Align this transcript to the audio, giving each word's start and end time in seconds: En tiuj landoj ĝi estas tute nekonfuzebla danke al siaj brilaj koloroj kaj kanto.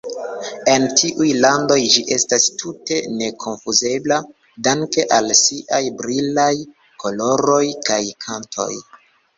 En 0.71 0.85
tiuj 1.01 1.27
landoj 1.43 1.77
ĝi 1.95 2.01
estas 2.15 2.47
tute 2.63 2.99
nekonfuzebla 3.19 4.19
danke 4.69 5.07
al 5.21 5.31
siaj 5.45 5.85
brilaj 6.03 6.51
koloroj 7.07 7.65
kaj 7.93 8.03
kanto. 8.29 8.73